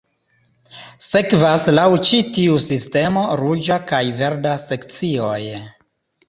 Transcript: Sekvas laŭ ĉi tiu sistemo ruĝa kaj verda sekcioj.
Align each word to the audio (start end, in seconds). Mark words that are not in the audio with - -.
Sekvas 1.07 1.67
laŭ 1.79 1.83
ĉi 2.11 2.21
tiu 2.37 2.55
sistemo 2.69 3.27
ruĝa 3.43 3.79
kaj 3.93 4.01
verda 4.23 4.55
sekcioj. 4.65 5.39